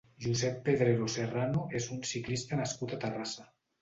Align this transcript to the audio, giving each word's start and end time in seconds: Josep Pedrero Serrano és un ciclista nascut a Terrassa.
Josep 0.25 0.55
Pedrero 0.69 1.09
Serrano 1.17 1.65
és 1.81 1.91
un 1.97 2.01
ciclista 2.13 2.59
nascut 2.63 2.97
a 2.97 3.01
Terrassa. 3.05 3.47